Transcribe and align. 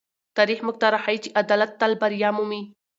تاریخ 0.37 0.59
موږ 0.65 0.75
ته 0.81 0.87
راښيي 0.93 1.17
چې 1.23 1.29
عدالت 1.41 1.71
تل 1.79 1.91
بریا 2.01 2.29
مومي. 2.35 2.61